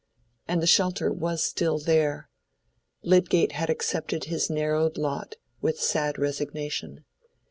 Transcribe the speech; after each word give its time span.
And 0.47 0.63
the 0.63 0.65
shelter 0.65 1.13
was 1.13 1.43
still 1.43 1.77
there: 1.77 2.27
Lydgate 3.03 3.51
had 3.51 3.69
accepted 3.69 4.23
his 4.23 4.49
narrowed 4.49 4.97
lot 4.97 5.35
with 5.61 5.79
sad 5.79 6.17
resignation. 6.17 7.05